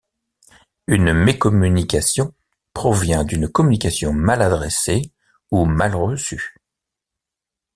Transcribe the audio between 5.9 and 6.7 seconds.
reçue.